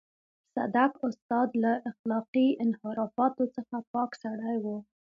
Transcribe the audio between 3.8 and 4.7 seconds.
پاک سړی و.